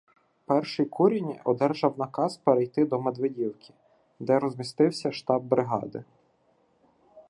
Перший 0.45 0.85
курінь 0.85 1.35
одержав 1.43 1.99
наказ 1.99 2.37
перейти 2.37 2.85
до 2.85 3.01
Медведівки, 3.01 3.73
де 4.19 4.39
розмістився 4.39 5.11
штаб 5.11 5.43
бригади. 5.43 6.03